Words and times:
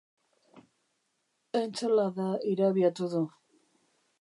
Entsalada 1.61 2.27
irabiatu 2.53 3.11
du. 3.13 3.25